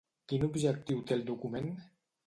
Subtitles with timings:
[0.31, 1.73] Quin objectiu té el document?